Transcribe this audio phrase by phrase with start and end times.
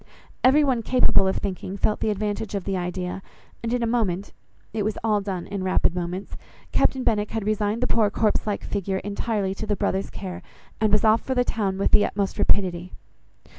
[0.43, 3.21] Every one capable of thinking felt the advantage of the idea,
[3.61, 4.33] and in a moment
[4.73, 6.35] (it was all done in rapid moments)
[6.71, 10.41] Captain Benwick had resigned the poor corpse like figure entirely to the brother's care,
[10.79, 12.93] and was off for the town with the utmost rapidity.